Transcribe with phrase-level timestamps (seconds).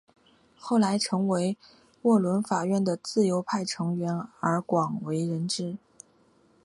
[0.57, 1.55] 后来成为
[2.01, 5.77] 沃伦法院的自由派成员而广为人知。